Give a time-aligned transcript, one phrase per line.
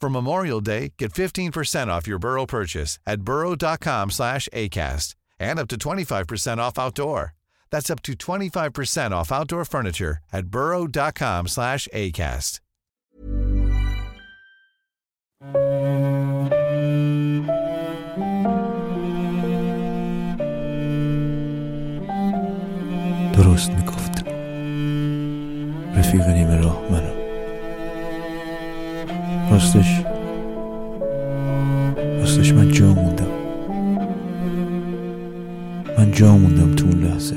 [0.00, 5.68] For Memorial Day, get 15% off your Burrow purchase at burrow.com slash ACAST and up
[5.68, 7.34] to 25% off outdoor.
[7.70, 12.58] That's up to 25% off outdoor furniture at burrow.com slash ACAST.
[23.32, 24.24] درست میگفت
[25.96, 27.15] رفیق نیمه راه منم
[29.51, 30.01] راستش.
[32.19, 33.27] راستش من جا موندم.
[35.97, 37.35] من جا موندم تو اون لحظه.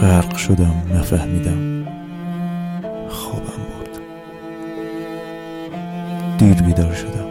[0.00, 1.86] غرق شدم نفهمیدم.
[3.08, 4.00] خوابم برد.
[6.38, 7.28] دیر بیدار شدم.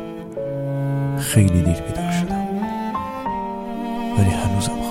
[1.18, 2.48] خیلی دیر بیدار شدم.
[4.18, 4.91] ولی هنوزم خوابم